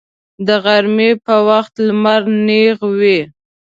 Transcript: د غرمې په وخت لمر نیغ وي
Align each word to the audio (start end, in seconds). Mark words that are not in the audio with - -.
د 0.47 0.49
غرمې 0.63 1.11
په 1.25 1.35
وخت 1.47 1.73
لمر 1.87 2.21
نیغ 2.47 2.77
وي 2.99 3.19